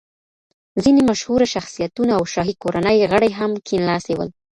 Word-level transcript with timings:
ځینې 0.83 1.01
مشهوره 1.09 1.47
شخصیتونه 1.55 2.11
او 2.19 2.23
شاهي 2.33 2.53
کورنۍ 2.63 2.97
غړي 3.11 3.29
هم 3.39 3.51
کیڼ 3.67 3.81
لاسي 3.89 4.13
ول. 4.15 4.29